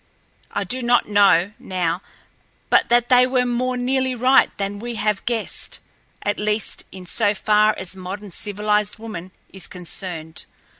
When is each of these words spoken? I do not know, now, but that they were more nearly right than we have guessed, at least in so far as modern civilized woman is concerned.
I 0.49 0.63
do 0.63 0.81
not 0.81 1.07
know, 1.07 1.53
now, 1.59 2.01
but 2.71 2.89
that 2.89 3.09
they 3.09 3.27
were 3.27 3.45
more 3.45 3.77
nearly 3.77 4.15
right 4.15 4.49
than 4.57 4.79
we 4.79 4.95
have 4.95 5.23
guessed, 5.25 5.77
at 6.23 6.39
least 6.39 6.85
in 6.91 7.05
so 7.05 7.35
far 7.35 7.77
as 7.77 7.95
modern 7.95 8.31
civilized 8.31 8.97
woman 8.97 9.31
is 9.49 9.67
concerned. 9.67 10.45